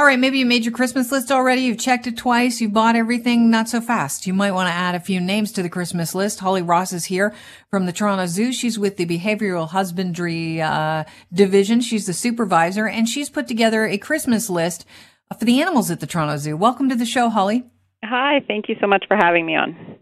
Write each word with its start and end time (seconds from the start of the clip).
All 0.00 0.06
right, 0.06 0.18
maybe 0.18 0.38
you 0.38 0.46
made 0.46 0.64
your 0.64 0.72
Christmas 0.72 1.12
list 1.12 1.30
already. 1.30 1.60
You've 1.60 1.78
checked 1.78 2.06
it 2.06 2.16
twice. 2.16 2.58
You've 2.58 2.72
bought 2.72 2.96
everything. 2.96 3.50
Not 3.50 3.68
so 3.68 3.82
fast. 3.82 4.26
You 4.26 4.32
might 4.32 4.52
want 4.52 4.66
to 4.68 4.72
add 4.72 4.94
a 4.94 4.98
few 4.98 5.20
names 5.20 5.52
to 5.52 5.62
the 5.62 5.68
Christmas 5.68 6.14
list. 6.14 6.40
Holly 6.40 6.62
Ross 6.62 6.94
is 6.94 7.04
here 7.04 7.34
from 7.68 7.84
the 7.84 7.92
Toronto 7.92 8.24
Zoo. 8.24 8.50
She's 8.50 8.78
with 8.78 8.96
the 8.96 9.04
Behavioral 9.04 9.68
Husbandry 9.68 10.62
uh, 10.62 11.04
Division. 11.30 11.82
She's 11.82 12.06
the 12.06 12.14
supervisor, 12.14 12.88
and 12.88 13.10
she's 13.10 13.28
put 13.28 13.46
together 13.46 13.84
a 13.84 13.98
Christmas 13.98 14.48
list 14.48 14.86
for 15.38 15.44
the 15.44 15.60
animals 15.60 15.90
at 15.90 16.00
the 16.00 16.06
Toronto 16.06 16.38
Zoo. 16.38 16.56
Welcome 16.56 16.88
to 16.88 16.96
the 16.96 17.04
show, 17.04 17.28
Holly. 17.28 17.64
Hi, 18.02 18.40
thank 18.48 18.70
you 18.70 18.76
so 18.80 18.86
much 18.86 19.04
for 19.06 19.18
having 19.18 19.44
me 19.44 19.54
on. 19.54 19.98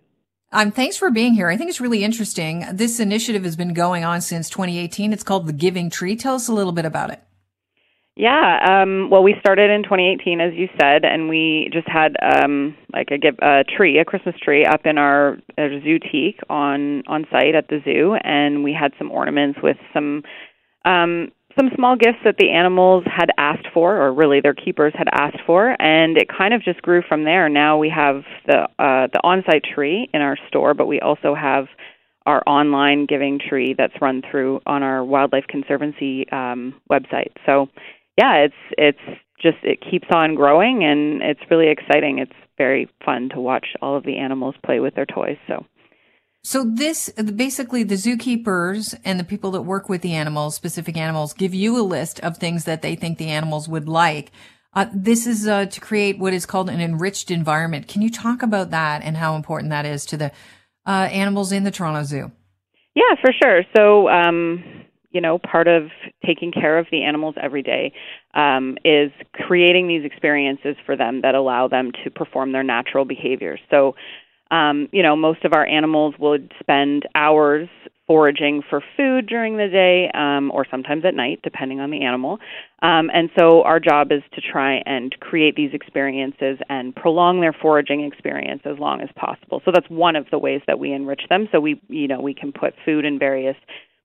Um, 0.52 0.70
thanks 0.70 0.96
for 0.96 1.10
being 1.10 1.34
here. 1.34 1.48
I 1.48 1.56
think 1.56 1.70
it's 1.70 1.80
really 1.80 2.04
interesting. 2.04 2.64
This 2.72 3.00
initiative 3.00 3.42
has 3.42 3.56
been 3.56 3.74
going 3.74 4.04
on 4.04 4.20
since 4.20 4.48
2018. 4.48 5.12
It's 5.12 5.24
called 5.24 5.48
the 5.48 5.52
Giving 5.52 5.90
Tree. 5.90 6.14
Tell 6.14 6.36
us 6.36 6.46
a 6.46 6.52
little 6.52 6.70
bit 6.70 6.84
about 6.84 7.10
it. 7.10 7.20
Yeah, 8.18 8.82
um, 8.82 9.10
well, 9.10 9.22
we 9.22 9.36
started 9.38 9.70
in 9.70 9.84
2018, 9.84 10.40
as 10.40 10.52
you 10.52 10.68
said, 10.80 11.04
and 11.04 11.28
we 11.28 11.70
just 11.72 11.86
had 11.88 12.16
um, 12.20 12.76
like 12.92 13.10
a, 13.12 13.60
a 13.60 13.62
tree, 13.62 14.00
a 14.00 14.04
Christmas 14.04 14.34
tree, 14.42 14.64
up 14.64 14.86
in 14.86 14.98
our, 14.98 15.38
our 15.56 15.68
zootique 15.68 16.40
on 16.50 17.04
on 17.06 17.26
site 17.30 17.54
at 17.54 17.68
the 17.68 17.78
zoo, 17.84 18.16
and 18.24 18.64
we 18.64 18.72
had 18.74 18.92
some 18.98 19.12
ornaments 19.12 19.60
with 19.62 19.76
some 19.94 20.24
um, 20.84 21.28
some 21.56 21.70
small 21.76 21.94
gifts 21.94 22.18
that 22.24 22.34
the 22.38 22.50
animals 22.50 23.04
had 23.06 23.30
asked 23.38 23.68
for, 23.72 23.96
or 23.96 24.12
really 24.12 24.40
their 24.40 24.54
keepers 24.54 24.92
had 24.98 25.06
asked 25.12 25.40
for, 25.46 25.80
and 25.80 26.16
it 26.16 26.26
kind 26.28 26.52
of 26.52 26.60
just 26.60 26.82
grew 26.82 27.02
from 27.08 27.22
there. 27.22 27.48
Now 27.48 27.78
we 27.78 27.88
have 27.88 28.24
the 28.48 28.62
uh, 28.80 29.06
the 29.12 29.20
on-site 29.22 29.62
tree 29.62 30.10
in 30.12 30.22
our 30.22 30.36
store, 30.48 30.74
but 30.74 30.88
we 30.88 30.98
also 30.98 31.36
have 31.36 31.66
our 32.26 32.42
online 32.48 33.06
giving 33.06 33.38
tree 33.38 33.74
that's 33.78 33.94
run 34.02 34.22
through 34.28 34.60
on 34.66 34.82
our 34.82 35.04
Wildlife 35.04 35.46
Conservancy 35.48 36.28
um, 36.30 36.74
website. 36.90 37.30
So 37.46 37.68
yeah, 38.18 38.44
it's 38.44 38.54
it's 38.76 39.20
just 39.40 39.58
it 39.62 39.78
keeps 39.88 40.08
on 40.12 40.34
growing 40.34 40.84
and 40.84 41.22
it's 41.22 41.40
really 41.50 41.70
exciting. 41.70 42.18
It's 42.18 42.32
very 42.58 42.90
fun 43.04 43.28
to 43.32 43.40
watch 43.40 43.66
all 43.80 43.96
of 43.96 44.04
the 44.04 44.18
animals 44.18 44.56
play 44.66 44.80
with 44.80 44.96
their 44.96 45.06
toys. 45.06 45.36
So 45.46 45.64
so 46.42 46.64
this 46.64 47.08
basically 47.10 47.84
the 47.84 47.94
zookeepers 47.94 48.98
and 49.04 49.20
the 49.20 49.24
people 49.24 49.52
that 49.52 49.62
work 49.62 49.88
with 49.88 50.02
the 50.02 50.14
animals, 50.14 50.56
specific 50.56 50.96
animals, 50.96 51.32
give 51.32 51.54
you 51.54 51.78
a 51.78 51.82
list 51.82 52.18
of 52.20 52.36
things 52.36 52.64
that 52.64 52.82
they 52.82 52.96
think 52.96 53.18
the 53.18 53.28
animals 53.28 53.68
would 53.68 53.88
like. 53.88 54.32
Uh, 54.74 54.86
this 54.92 55.26
is 55.26 55.46
uh, 55.46 55.66
to 55.66 55.80
create 55.80 56.18
what 56.18 56.34
is 56.34 56.46
called 56.46 56.68
an 56.68 56.80
enriched 56.80 57.30
environment. 57.30 57.88
Can 57.88 58.02
you 58.02 58.10
talk 58.10 58.42
about 58.42 58.70
that 58.70 59.02
and 59.02 59.16
how 59.16 59.34
important 59.34 59.70
that 59.70 59.86
is 59.86 60.04
to 60.06 60.16
the 60.16 60.32
uh, 60.86 61.08
animals 61.10 61.52
in 61.52 61.64
the 61.64 61.70
Toronto 61.70 62.02
Zoo? 62.02 62.30
Yeah, 62.94 63.14
for 63.20 63.32
sure. 63.32 63.62
So 63.76 64.08
um, 64.08 64.64
you 65.10 65.20
know, 65.20 65.38
part 65.38 65.68
of 65.68 65.84
taking 66.28 66.52
care 66.52 66.78
of 66.78 66.86
the 66.90 67.02
animals 67.02 67.34
every 67.40 67.62
day 67.62 67.92
um, 68.34 68.76
is 68.84 69.10
creating 69.32 69.88
these 69.88 70.04
experiences 70.04 70.76
for 70.84 70.94
them 70.96 71.22
that 71.22 71.34
allow 71.34 71.66
them 71.68 71.90
to 72.04 72.10
perform 72.10 72.52
their 72.52 72.62
natural 72.62 73.04
behaviors. 73.04 73.60
So, 73.70 73.94
um, 74.50 74.88
you 74.92 75.02
know, 75.02 75.16
most 75.16 75.44
of 75.44 75.52
our 75.52 75.66
animals 75.66 76.14
would 76.18 76.52
spend 76.60 77.06
hours 77.14 77.68
foraging 78.06 78.62
for 78.68 78.82
food 78.96 79.26
during 79.26 79.58
the 79.58 79.68
day 79.68 80.10
um, 80.14 80.50
or 80.54 80.66
sometimes 80.70 81.04
at 81.04 81.14
night, 81.14 81.40
depending 81.42 81.78
on 81.78 81.90
the 81.90 82.02
animal. 82.02 82.38
Um, 82.80 83.10
and 83.12 83.28
so 83.38 83.62
our 83.64 83.78
job 83.78 84.10
is 84.10 84.22
to 84.34 84.40
try 84.40 84.82
and 84.86 85.14
create 85.20 85.56
these 85.56 85.74
experiences 85.74 86.58
and 86.70 86.96
prolong 86.96 87.42
their 87.42 87.52
foraging 87.52 88.00
experience 88.04 88.62
as 88.64 88.78
long 88.78 89.02
as 89.02 89.10
possible. 89.14 89.60
So 89.64 89.70
that's 89.74 89.88
one 89.90 90.16
of 90.16 90.26
the 90.30 90.38
ways 90.38 90.62
that 90.66 90.78
we 90.78 90.92
enrich 90.92 91.22
them. 91.28 91.48
So 91.52 91.60
we, 91.60 91.80
you 91.88 92.08
know, 92.08 92.20
we 92.20 92.32
can 92.32 92.50
put 92.50 92.72
food 92.86 93.04
in 93.04 93.18
various 93.18 93.56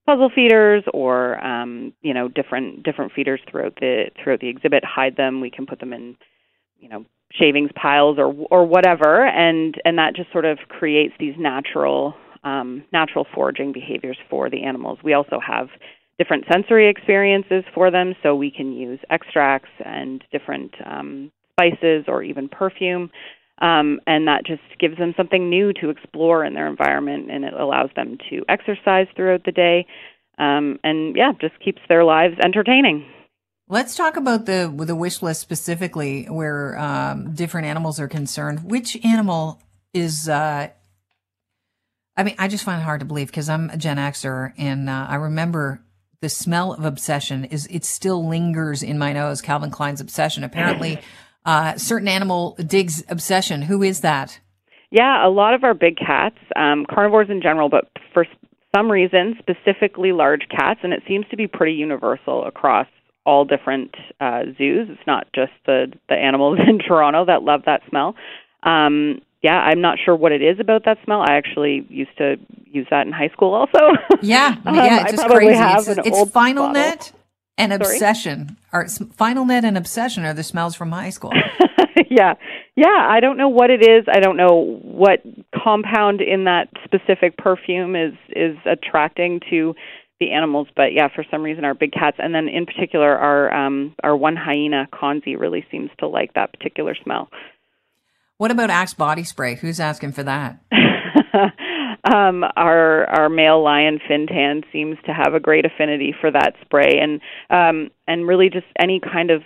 puzzle 0.06 0.30
feeders 0.34 0.84
or 0.94 1.44
um, 1.44 1.94
you 2.02 2.14
know 2.14 2.28
different 2.28 2.84
different 2.84 3.12
feeders 3.14 3.40
throughout 3.50 3.76
the 3.80 4.06
throughout 4.22 4.40
the 4.40 4.50
exhibit. 4.50 4.84
Hide 4.84 5.16
them. 5.16 5.42
We 5.42 5.50
can 5.50 5.66
put 5.66 5.80
them 5.80 5.94
in 5.94 6.16
you 6.80 6.90
know 6.90 7.06
shavings 7.32 7.72
piles 7.76 8.18
or 8.20 8.34
or 8.52 8.66
whatever, 8.66 9.26
and 9.26 9.76
and 9.86 9.98
that 9.98 10.16
just 10.16 10.32
sort 10.32 10.46
of 10.46 10.60
creates 10.70 11.14
these 11.20 11.36
natural 11.38 12.16
um, 12.44 12.84
natural 12.92 13.26
foraging 13.34 13.72
behaviors 13.72 14.18
for 14.30 14.50
the 14.50 14.64
animals. 14.64 15.00
We 15.04 15.14
also 15.14 15.40
have 15.46 15.70
different 16.18 16.46
sensory 16.52 16.90
experiences 16.90 17.64
for 17.74 17.90
them, 17.90 18.14
so 18.22 18.36
we 18.36 18.52
can 18.52 18.74
use 18.74 19.00
extracts 19.10 19.72
and 19.84 20.24
different 20.32 20.74
um, 20.86 21.32
spices 21.54 22.06
or 22.08 22.24
even 22.24 22.50
perfume 22.50 23.10
um, 23.60 24.00
and 24.08 24.28
that 24.28 24.46
just 24.46 24.62
gives 24.80 24.98
them 24.98 25.14
something 25.16 25.50
new 25.50 25.74
to 25.74 25.90
explore 25.90 26.44
in 26.44 26.54
their 26.54 26.68
environment, 26.68 27.32
and 27.32 27.46
it 27.46 27.54
allows 27.54 27.90
them 27.96 28.18
to 28.30 28.44
exercise 28.50 29.08
throughout 29.16 29.44
the 29.46 29.52
day, 29.52 29.86
um, 30.38 30.80
and 30.84 31.16
yeah, 31.16 31.32
just 31.40 31.60
keeps 31.64 31.82
their 31.88 32.04
lives 32.04 32.36
entertaining. 32.44 33.06
Let's 33.70 33.96
talk 33.96 34.18
about 34.18 34.46
the 34.46 34.74
the 34.76 34.96
wish 34.96 35.22
list 35.22 35.42
specifically, 35.42 36.26
where 36.26 36.78
um, 36.78 37.34
different 37.34 37.68
animals 37.68 38.00
are 38.00 38.08
concerned. 38.08 38.70
Which 38.70 38.98
animal 39.06 39.62
is? 39.94 40.28
Uh, 40.28 40.70
I 42.16 42.24
mean, 42.24 42.36
I 42.38 42.48
just 42.48 42.64
find 42.64 42.82
it 42.82 42.84
hard 42.84 43.00
to 43.00 43.06
believe 43.06 43.28
because 43.28 43.50
I'm 43.50 43.70
a 43.70 43.78
Gen 43.78 43.98
Xer, 43.98 44.54
and 44.58 44.90
uh, 44.90 45.08
I 45.10 45.16
remember 45.16 45.82
the 46.22 46.30
smell 46.30 46.74
of 46.74 46.86
obsession 46.86 47.46
is 47.46 47.68
it 47.70 47.84
still 47.84 48.28
lingers 48.28 48.82
in 48.82 48.98
my 48.98 49.14
nose. 49.14 49.42
Calvin 49.42 49.72
Klein's 49.72 50.02
obsession. 50.02 50.44
Apparently, 50.44 51.00
uh, 51.46 51.78
certain 51.78 52.08
animal 52.08 52.56
digs 52.66 53.04
obsession. 53.10 53.64
Who 53.64 53.84
is 53.84 54.02
that? 54.02 54.40
Yeah, 54.92 55.26
a 55.26 55.30
lot 55.30 55.54
of 55.54 55.64
our 55.64 55.74
big 55.74 55.98
cats, 55.98 56.38
um, 56.56 56.86
carnivores 56.86 57.30
in 57.30 57.42
general, 57.42 57.68
but 57.68 57.90
for 58.14 58.26
some 58.76 58.92
reason, 58.92 59.36
specifically 59.40 60.12
large 60.12 60.48
cats, 60.50 60.82
and 60.84 60.94
it 60.94 61.02
seems 61.08 61.26
to 61.32 61.38
be 61.38 61.48
pretty 61.48 61.74
universal 61.74 62.46
across 62.46 62.88
all 63.26 63.46
different 63.46 63.96
uh, 64.20 64.44
zoos. 64.58 64.90
It's 64.90 65.08
not 65.08 65.28
just 65.34 65.52
the 65.66 65.92
the 66.10 66.16
animals 66.16 66.60
in 66.68 66.80
Toronto 66.80 67.26
that 67.26 67.44
love 67.44 67.64
that 67.66 67.82
smell. 67.90 68.16
Um, 68.64 69.22
yeah, 69.42 69.60
I'm 69.60 69.82
not 69.82 69.98
sure 70.04 70.16
what 70.16 70.32
it 70.32 70.42
is 70.42 70.60
about 70.60 70.86
that 70.86 70.98
smell. 71.04 71.22
I 71.22 71.36
actually 71.36 71.86
used 71.90 72.18
to 72.18 72.36
use 72.66 72.88
that 72.92 73.06
in 73.06 73.12
high 73.12 73.30
school, 73.30 73.54
also. 73.54 73.80
Yeah, 74.22 74.56
um, 74.66 74.76
yeah, 74.76 75.04
it's 75.04 75.12
just 75.14 75.28
crazy. 75.28 75.54
It's, 75.54 76.08
it's 76.08 76.32
Final 76.32 76.68
bottle. 76.68 76.82
Net 76.82 77.12
and 77.58 77.72
Sorry? 77.72 77.96
obsession. 77.96 78.58
Or 78.72 78.88
final 78.88 79.46
net 79.46 79.66
and 79.66 79.78
obsession 79.78 80.26
are 80.26 80.34
the 80.34 80.44
smells 80.44 80.76
from 80.76 80.92
high 80.92 81.10
school. 81.12 81.32
Yeah. 82.10 82.36
Yeah 82.76 83.08
i 83.10 83.20
don't 83.20 83.38
know 83.38 83.50
what 83.50 83.70
it 83.72 83.82
is. 83.82 84.06
I 84.12 84.20
don't 84.20 84.38
know 84.38 84.80
what 84.84 85.22
compound 85.64 86.22
in 86.22 86.44
that 86.44 86.70
specific 86.84 87.38
perfume 87.38 87.96
is 87.96 88.14
is 88.30 88.56
attracting 88.66 89.40
to 89.50 89.74
the 90.20 90.32
animals 90.32 90.68
but 90.76 90.94
yeah 90.94 91.08
for 91.14 91.24
some 91.32 91.42
reason 91.42 91.66
our 91.66 91.74
big 91.74 91.92
cats 91.92 92.18
and 92.20 92.34
then 92.34 92.48
in 92.48 92.66
particular 92.68 93.18
our 93.18 93.52
um 93.54 93.96
our 94.04 94.16
one 94.16 94.36
hyena 94.36 94.88
Konzi 94.94 95.40
really 95.40 95.66
seems 95.72 95.90
to 96.00 96.08
like 96.08 96.34
that 96.34 96.54
particular 96.54 96.96
smell. 97.04 97.30
What 98.38 98.52
about 98.52 98.70
axe 98.70 98.94
body 98.94 99.24
spray? 99.24 99.56
Who's 99.56 99.80
asking 99.80 100.12
for 100.12 100.24
that 100.24 100.60
um, 102.04 102.44
our 102.56 103.06
our 103.10 103.30
male 103.30 103.64
lion 103.64 104.00
Fintan 104.08 104.64
seems 104.72 104.98
to 105.06 105.14
have 105.14 105.34
a 105.34 105.40
great 105.40 105.66
affinity 105.66 106.14
for 106.20 106.32
that 106.32 106.54
spray, 106.62 107.00
and 107.00 107.22
um, 107.50 107.92
and 108.08 108.28
really 108.28 108.50
just 108.50 108.66
any 108.80 109.00
kind 109.00 109.32
of 109.32 109.42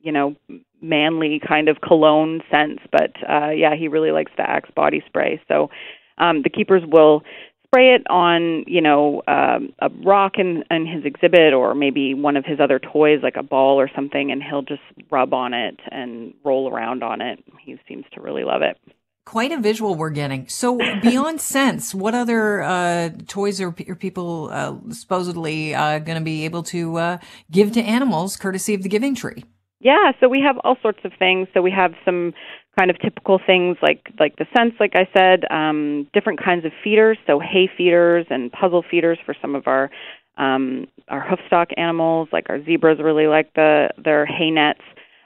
you 0.00 0.12
know 0.12 0.34
manly 0.80 1.40
kind 1.46 1.68
of 1.68 1.80
cologne 1.80 2.40
scents. 2.50 2.82
But 2.90 3.12
uh, 3.28 3.50
yeah, 3.50 3.76
he 3.76 3.88
really 3.88 4.10
likes 4.10 4.32
the 4.36 4.48
Axe 4.48 4.70
body 4.74 5.02
spray. 5.06 5.40
So 5.48 5.70
um, 6.18 6.42
the 6.42 6.50
keepers 6.50 6.82
will 6.86 7.22
spray 7.66 7.94
it 7.94 8.02
on 8.08 8.64
you 8.66 8.80
know 8.80 9.22
um, 9.28 9.72
a 9.80 9.88
rock 10.04 10.34
in, 10.38 10.64
in 10.70 10.86
his 10.86 11.04
exhibit 11.04 11.52
or 11.52 11.74
maybe 11.74 12.14
one 12.14 12.36
of 12.36 12.44
his 12.44 12.58
other 12.60 12.78
toys 12.78 13.20
like 13.22 13.36
a 13.36 13.42
ball 13.42 13.78
or 13.78 13.90
something 13.94 14.30
and 14.30 14.42
he'll 14.42 14.62
just 14.62 14.82
rub 15.10 15.34
on 15.34 15.52
it 15.52 15.78
and 15.90 16.32
roll 16.44 16.72
around 16.72 17.02
on 17.02 17.20
it 17.20 17.42
he 17.60 17.76
seems 17.88 18.04
to 18.12 18.20
really 18.20 18.44
love 18.44 18.62
it 18.62 18.78
quite 19.26 19.52
a 19.52 19.60
visual 19.60 19.94
we're 19.94 20.08
getting. 20.08 20.48
So 20.48 20.78
beyond 21.02 21.40
Scents, 21.42 21.94
what 21.94 22.14
other 22.14 22.62
uh, 22.62 23.10
toys 23.26 23.60
are, 23.60 23.74
are 23.88 23.94
people 23.94 24.48
uh, 24.50 24.76
supposedly 24.90 25.74
uh, 25.74 25.98
going 25.98 26.16
to 26.18 26.24
be 26.24 26.46
able 26.46 26.62
to 26.64 26.96
uh, 26.96 27.18
give 27.50 27.72
to 27.72 27.82
animals 27.82 28.36
courtesy 28.36 28.72
of 28.72 28.82
the 28.82 28.88
Giving 28.88 29.14
Tree? 29.14 29.44
Yeah, 29.80 30.12
so 30.20 30.28
we 30.28 30.40
have 30.40 30.56
all 30.64 30.76
sorts 30.80 31.00
of 31.04 31.12
things. 31.18 31.48
So 31.52 31.60
we 31.60 31.70
have 31.72 31.92
some 32.04 32.32
kind 32.78 32.90
of 32.90 32.98
typical 33.00 33.40
things 33.44 33.76
like 33.82 34.06
like 34.18 34.36
the 34.36 34.46
scents, 34.56 34.76
like 34.80 34.94
I 34.94 35.08
said, 35.16 35.44
um, 35.50 36.08
different 36.12 36.42
kinds 36.42 36.64
of 36.64 36.72
feeders, 36.82 37.18
so 37.26 37.40
hay 37.40 37.68
feeders 37.76 38.26
and 38.30 38.50
puzzle 38.52 38.84
feeders 38.88 39.18
for 39.24 39.34
some 39.40 39.54
of 39.54 39.66
our 39.66 39.90
um, 40.38 40.86
our 41.08 41.26
hoofstock 41.26 41.72
animals, 41.76 42.28
like 42.32 42.46
our 42.48 42.62
zebras 42.64 42.98
really 43.02 43.26
like 43.26 43.52
the 43.54 43.90
their 44.02 44.24
hay 44.24 44.50
nets. 44.50 44.80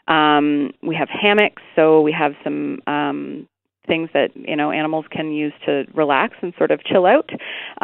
Um, 0.09 0.73
we 0.83 0.97
have 0.97 1.09
hammocks, 1.09 1.63
so 1.77 2.01
we 2.01 2.13
have 2.13 2.33
some 2.43 2.81
um, 2.87 3.49
things 3.91 4.09
that 4.15 4.31
you 4.37 4.55
know 4.55 4.71
animals 4.71 5.05
can 5.11 5.33
use 5.33 5.53
to 5.67 5.85
relax 5.95 6.37
and 6.43 6.55
sort 6.57 6.71
of 6.71 6.83
chill 6.85 7.07
out. 7.07 7.29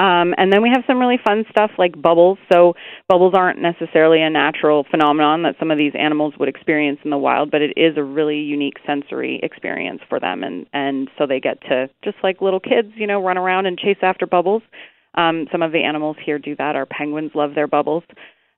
Um, 0.00 0.34
and 0.38 0.52
then 0.52 0.62
we 0.62 0.70
have 0.72 0.84
some 0.86 0.98
really 0.98 1.18
fun 1.26 1.44
stuff 1.50 1.72
like 1.78 2.00
bubbles. 2.00 2.38
So 2.52 2.74
bubbles 3.08 3.34
aren't 3.36 3.60
necessarily 3.60 4.22
a 4.22 4.30
natural 4.30 4.86
phenomenon 4.88 5.42
that 5.42 5.56
some 5.58 5.72
of 5.72 5.78
these 5.78 5.92
animals 5.98 6.34
would 6.38 6.48
experience 6.48 7.00
in 7.04 7.10
the 7.10 7.18
wild, 7.18 7.50
but 7.50 7.60
it 7.60 7.72
is 7.76 7.96
a 7.96 8.02
really 8.02 8.38
unique 8.38 8.76
sensory 8.86 9.40
experience 9.42 10.00
for 10.08 10.20
them. 10.20 10.44
And 10.44 10.66
and 10.72 11.10
so 11.18 11.26
they 11.26 11.40
get 11.40 11.60
to 11.62 11.90
just 12.04 12.18
like 12.22 12.40
little 12.40 12.60
kids, 12.60 12.92
you 12.94 13.08
know, 13.08 13.20
run 13.22 13.36
around 13.36 13.66
and 13.66 13.76
chase 13.76 13.98
after 14.02 14.26
bubbles. 14.26 14.62
Um, 15.16 15.48
some 15.50 15.62
of 15.62 15.72
the 15.72 15.82
animals 15.82 16.16
here 16.24 16.38
do 16.38 16.54
that. 16.56 16.76
Our 16.76 16.86
penguins 16.86 17.32
love 17.34 17.54
their 17.54 17.66
bubbles. 17.66 18.04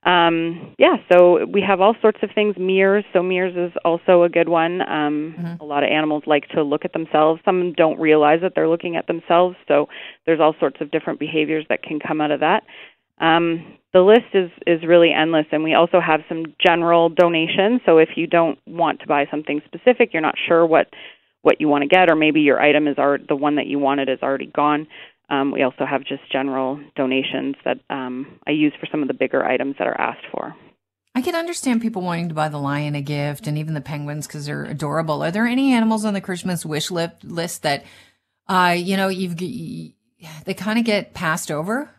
Um, 0.05 0.75
yeah, 0.79 0.97
so 1.11 1.45
we 1.45 1.61
have 1.61 1.81
all 1.81 1.95
sorts 2.01 2.19
of 2.23 2.31
things. 2.35 2.57
Mirrors, 2.57 3.05
so 3.13 3.23
mirrors 3.23 3.57
is 3.57 3.77
also 3.85 4.23
a 4.23 4.29
good 4.29 4.49
one. 4.49 4.81
Um, 4.89 5.35
Mhm. 5.39 5.61
A 5.61 5.65
lot 5.65 5.83
of 5.83 5.91
animals 5.91 6.23
like 6.27 6.49
to 6.51 6.63
look 6.63 6.85
at 6.85 6.93
themselves. 6.93 7.43
Some 7.45 7.73
don't 7.73 7.99
realize 7.99 8.41
that 8.41 8.55
they're 8.55 8.69
looking 8.69 8.97
at 8.97 9.07
themselves. 9.07 9.57
So 9.67 9.89
there's 10.25 10.41
all 10.41 10.55
sorts 10.55 10.81
of 10.81 10.91
different 10.91 11.19
behaviors 11.19 11.67
that 11.69 11.83
can 11.83 11.99
come 11.99 12.21
out 12.21 12.31
of 12.31 12.41
that. 12.41 12.65
Um, 13.21 13.79
the 13.93 14.03
list 14.03 14.33
is 14.35 14.51
is 14.67 14.85
really 14.85 15.13
endless, 15.13 15.47
and 15.51 15.65
we 15.65 15.75
also 15.75 15.99
have 16.01 16.23
some 16.29 16.55
general 16.65 17.09
donations. 17.09 17.81
So 17.85 17.99
if 17.99 18.17
you 18.17 18.29
don't 18.29 18.59
want 18.67 19.01
to 19.01 19.07
buy 19.09 19.27
something 19.27 19.61
specific, 19.65 20.13
you're 20.13 20.23
not 20.23 20.39
sure 20.39 20.65
what 20.65 20.89
what 21.43 21.61
you 21.61 21.69
want 21.69 21.83
to 21.83 21.89
get, 21.89 22.11
or 22.11 22.15
maybe 22.15 22.41
your 22.41 22.61
item 22.61 22.87
is 22.87 22.99
already 22.99 23.25
the 23.29 23.37
one 23.37 23.57
that 23.57 23.67
you 23.67 23.79
wanted 23.79 24.09
is 24.09 24.23
already 24.23 24.47
gone. 24.47 24.87
Um, 25.31 25.53
we 25.53 25.63
also 25.63 25.85
have 25.85 26.05
just 26.05 26.23
general 26.33 26.81
donations 26.97 27.57
that 27.65 27.79
um, 27.91 28.39
I 28.47 28.53
use 28.53 28.73
for 28.81 28.87
some 28.91 29.03
of 29.03 29.09
the 29.09 29.15
bigger 29.15 29.45
items 29.45 29.77
that 29.79 29.87
are 29.87 30.01
asked 30.01 30.27
for. 30.33 30.55
I 31.15 31.21
can 31.21 31.35
understand 31.35 31.83
people 31.83 32.03
wanting 32.03 32.29
to 32.29 32.35
buy 32.35 32.49
the 32.49 32.59
lion 32.59 32.95
a 32.95 33.03
gift 33.03 33.47
and 33.47 33.59
even 33.59 33.75
the 33.75 33.81
penguins 33.81 34.27
because 34.27 34.47
they're 34.47 34.65
adorable. 34.65 35.23
Are 35.23 35.31
there 35.31 35.47
any 35.47 35.73
animals 35.73 36.05
on 36.05 36.15
the 36.15 36.21
Christmas 36.21 36.65
wish 36.65 36.91
li- 36.91 37.09
list 37.25 37.65
that, 37.65 37.85
uh, 38.49 38.75
you 38.77 38.97
know, 38.97 39.09
you've 39.09 39.37
g- 39.37 39.97
they 40.45 40.55
kind 40.55 40.79
of 40.79 40.85
get 40.85 41.15
passed 41.15 41.51
over? 41.51 41.91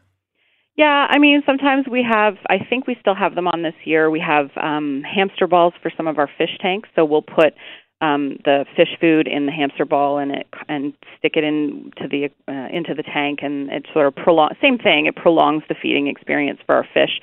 Yeah, 0.77 1.07
I 1.09 1.19
mean, 1.19 1.43
sometimes 1.45 1.85
we 1.91 2.05
have, 2.09 2.35
I 2.49 2.59
think 2.69 2.87
we 2.87 2.95
still 3.01 3.15
have 3.15 3.35
them 3.35 3.47
on 3.47 3.61
this 3.61 3.73
year. 3.83 4.09
We 4.09 4.21
have 4.25 4.49
um, 4.55 5.03
hamster 5.03 5.45
balls 5.45 5.73
for 5.81 5.91
some 5.97 6.07
of 6.07 6.17
our 6.17 6.29
fish 6.37 6.57
tanks, 6.61 6.87
so 6.95 7.03
we'll 7.03 7.21
put 7.21 7.53
um, 8.01 8.37
the 8.45 8.65
fish 8.75 8.97
food 8.99 9.27
in 9.27 9.45
the 9.45 9.51
hamster 9.51 9.85
ball 9.85 10.17
and 10.17 10.31
it 10.31 10.47
and 10.67 10.93
stick 11.17 11.33
it 11.35 11.43
into 11.43 12.07
the 12.09 12.29
uh, 12.47 12.67
into 12.71 12.93
the 12.93 13.03
tank, 13.03 13.39
and 13.41 13.69
it 13.69 13.85
sort 13.93 14.07
of 14.07 14.15
prolong 14.15 14.51
same 14.61 14.77
thing. 14.77 15.05
It 15.05 15.15
prolongs 15.15 15.63
the 15.67 15.75
feeding 15.79 16.07
experience 16.07 16.59
for 16.65 16.75
our 16.75 16.87
fish. 16.93 17.19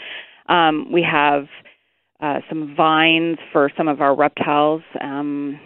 Um, 0.49 0.93
we 0.93 1.03
have 1.03 1.47
uh, 2.21 2.41
some 2.49 2.75
vines 2.77 3.39
for 3.53 3.71
some 3.77 3.89
of 3.89 4.01
our 4.01 4.15
reptiles. 4.15 4.83
Um, 5.01 5.59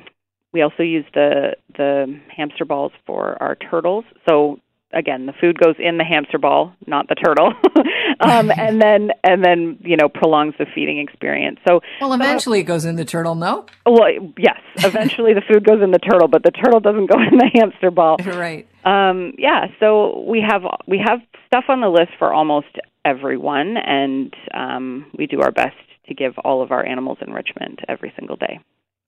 we 0.53 0.63
also 0.63 0.83
use 0.83 1.05
the 1.15 1.55
the 1.77 2.21
hamster 2.35 2.65
balls 2.65 2.93
for 3.07 3.37
our 3.43 3.57
turtles. 3.57 4.05
So 4.29 4.59
again, 4.93 5.27
the 5.27 5.33
food 5.41 5.59
goes 5.59 5.77
in 5.79 5.99
the 5.99 6.05
hamster 6.05 6.39
ball, 6.39 6.73
not 6.87 7.09
the 7.09 7.15
turtle, 7.15 7.53
um, 8.21 8.51
and 8.57 8.81
then 8.81 9.11
and 9.25 9.45
then 9.45 9.79
you 9.81 9.97
know 9.97 10.09
prolongs 10.09 10.55
the 10.59 10.67
feeding 10.75 10.99
experience. 10.99 11.59
So 11.67 11.81
Well, 12.01 12.13
eventually 12.13 12.61
it 12.61 12.65
goes 12.65 12.85
in 12.85 12.97
the 12.97 13.05
turtle, 13.05 13.35
no? 13.35 13.67
well, 13.87 14.09
yes, 14.39 14.61
eventually 14.79 15.35
the 15.35 15.43
food 15.43 15.65
goes 15.65 15.83
in 15.83 15.91
the 15.91 15.99
turtle, 15.99 16.29
but 16.29 16.43
the 16.43 16.51
turtle 16.53 16.81
doesn't 16.81 17.07
go 17.07 17.19
in 17.31 17.39
the 17.39 17.51
hamster 17.55 17.91
ball. 17.91 18.17
right. 18.25 18.67
Um, 18.85 19.33
yeah, 19.37 19.67
so 19.79 20.25
we 20.27 20.41
have 20.47 20.63
we 20.87 20.99
have 21.05 21.21
stuff 21.47 21.65
on 21.69 21.81
the 21.81 21.89
list 21.89 22.13
for 22.19 22.33
almost 22.33 22.69
everyone, 23.05 23.77
and 23.77 24.33
um, 24.55 25.07
we 25.19 25.27
do 25.27 25.41
our 25.41 25.51
best 25.53 25.77
to 26.09 26.15
give 26.15 26.33
all 26.45 26.63
of 26.63 26.71
our 26.73 26.85
animals 26.85 27.19
enrichment 27.27 27.81
every 27.89 28.13
single 28.19 28.37
day. 28.37 28.61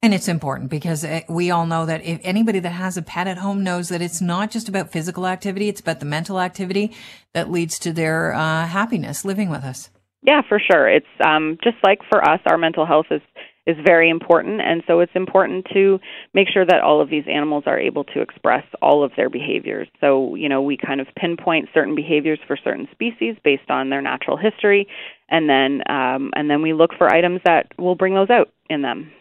And 0.03 0.13
it's 0.13 0.27
important 0.27 0.69
because 0.69 1.05
eh, 1.05 1.23
we 1.29 1.53
all 1.53 1.65
know 1.65 1.87
that 1.87 2.05
if 2.05 2.21
anybody 2.25 2.59
that 2.59 2.71
has 2.71 2.97
a 2.97 3.03
pet 3.03 3.29
at 3.29 3.39
home 3.39 3.63
knows 3.63 3.89
that 3.89 4.03
it's 4.03 4.21
not 4.21 4.51
just 4.51 4.69
about 4.69 4.91
physical 4.91 5.29
activity, 5.29 5.69
it's 5.69 5.81
about 5.81 6.01
the 6.01 6.07
mental 6.07 6.41
activity 6.41 6.93
that 7.35 7.53
leads 7.53 7.79
to 7.81 7.93
their 7.93 8.35
uh, 8.35 8.67
happiness 8.67 9.25
living 9.25 9.49
with 9.49 9.63
us. 9.63 9.91
Yeah, 10.23 10.43
for 10.49 10.59
sure. 10.59 10.89
It's 10.89 11.07
um, 11.25 11.57
just 11.63 11.77
like 11.85 12.01
for 12.11 12.29
us, 12.29 12.41
our 12.47 12.59
mental 12.59 12.85
health 12.85 13.07
is 13.11 13.23
is 13.65 13.77
very 13.87 14.11
important, 14.11 14.61
and 14.61 14.83
so 14.89 14.99
it's 14.99 15.13
important 15.15 15.65
to 15.73 16.01
make 16.35 16.49
sure 16.53 16.67
that 16.67 16.81
all 16.81 17.01
of 17.01 17.09
these 17.09 17.23
animals 17.33 17.63
are 17.67 17.79
able 17.79 18.03
to 18.03 18.21
express 18.21 18.65
all 18.83 19.05
of 19.05 19.13
their 19.17 19.31
behaviors. 19.31 19.87
So, 20.01 20.35
you 20.35 20.49
know, 20.49 20.61
we 20.63 20.77
kind 20.77 21.01
of 21.01 21.07
pinpoint 21.17 21.69
certain 21.73 21.95
behaviors 21.95 22.41
for 22.49 22.57
certain 22.57 22.89
species 22.91 23.37
based 23.45 23.71
on 23.71 23.89
their 23.89 24.03
natural 24.03 24.37
history, 24.37 24.89
and 25.29 25.49
then 25.49 25.81
um, 25.89 26.33
and 26.35 26.51
then 26.51 26.61
we 26.61 26.73
look 26.73 26.91
for 26.99 27.13
items 27.13 27.41
that 27.45 27.67
will 27.79 27.95
bring 27.95 28.15
those 28.15 28.31
out 28.31 28.49
in 28.69 28.83
them. 28.83 29.13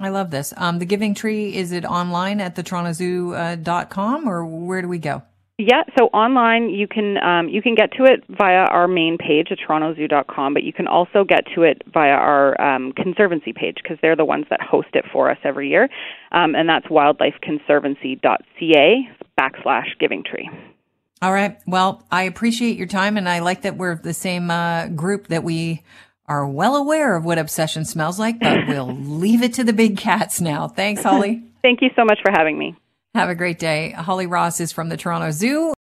I 0.00 0.08
love 0.08 0.30
this. 0.30 0.54
Um, 0.56 0.78
the 0.78 0.86
Giving 0.86 1.12
Tree, 1.14 1.54
is 1.54 1.72
it 1.72 1.84
online 1.84 2.40
at 2.40 2.54
the 2.56 2.62
torontozoo.com 2.62 3.34
uh, 3.34 3.56
dot 3.56 3.90
com, 3.90 4.26
or 4.26 4.46
where 4.46 4.80
do 4.80 4.88
we 4.88 4.96
go? 4.98 5.20
Yeah, 5.58 5.82
so 5.98 6.06
online 6.06 6.70
you 6.70 6.88
can 6.88 7.22
um, 7.22 7.50
you 7.50 7.60
can 7.60 7.74
get 7.74 7.92
to 7.98 8.04
it 8.04 8.24
via 8.30 8.64
our 8.64 8.88
main 8.88 9.18
page 9.18 9.48
at 9.50 9.58
torontozoo.com, 9.58 10.54
but 10.54 10.62
you 10.62 10.72
can 10.72 10.86
also 10.86 11.22
get 11.22 11.44
to 11.54 11.64
it 11.64 11.82
via 11.92 12.12
our 12.12 12.58
um, 12.58 12.92
conservancy 12.92 13.52
page 13.52 13.76
because 13.82 13.98
they're 14.00 14.16
the 14.16 14.24
ones 14.24 14.46
that 14.48 14.62
host 14.62 14.88
it 14.94 15.04
for 15.12 15.30
us 15.30 15.36
every 15.44 15.68
year, 15.68 15.90
um, 16.32 16.54
and 16.54 16.66
that's 16.66 16.86
wildlifeconservancy.ca 16.86 19.10
backslash 19.38 19.98
Giving 19.98 20.24
Tree. 20.24 20.48
All 21.20 21.34
right. 21.34 21.58
Well, 21.66 22.06
I 22.10 22.22
appreciate 22.22 22.78
your 22.78 22.86
time, 22.86 23.18
and 23.18 23.28
I 23.28 23.40
like 23.40 23.60
that 23.62 23.76
we're 23.76 23.96
the 23.96 24.14
same 24.14 24.50
uh, 24.50 24.86
group 24.88 25.26
that 25.26 25.44
we 25.44 25.82
are 26.30 26.46
well 26.46 26.76
aware 26.76 27.16
of 27.16 27.24
what 27.24 27.38
obsession 27.38 27.84
smells 27.84 28.18
like, 28.18 28.38
but 28.38 28.60
we'll 28.68 28.94
leave 28.94 29.42
it 29.42 29.52
to 29.54 29.64
the 29.64 29.72
big 29.72 29.98
cats 29.98 30.40
now. 30.40 30.68
Thanks, 30.68 31.02
Holly. 31.02 31.42
Thank 31.62 31.82
you 31.82 31.90
so 31.96 32.04
much 32.04 32.20
for 32.22 32.30
having 32.30 32.56
me. 32.56 32.76
Have 33.14 33.28
a 33.28 33.34
great 33.34 33.58
day. 33.58 33.90
Holly 33.90 34.26
Ross 34.26 34.60
is 34.60 34.70
from 34.70 34.88
the 34.88 34.96
Toronto 34.96 35.32
Zoo. 35.32 35.74